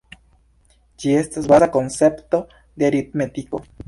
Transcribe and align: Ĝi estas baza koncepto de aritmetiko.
Ĝi 1.03 1.11
estas 1.17 1.49
baza 1.51 1.67
koncepto 1.75 2.39
de 2.81 2.89
aritmetiko. 2.89 3.63